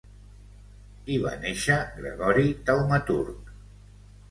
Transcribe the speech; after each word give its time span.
Hi 1.11 1.17
va 1.25 1.35
néixer 1.43 1.77
Gregori 1.99 2.49
Taumaturg. 2.71 3.55